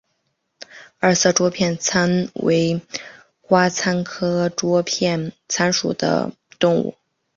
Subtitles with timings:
[0.97, 2.81] 二色桌片参为
[3.39, 6.95] 瓜参科桌片参属的动物。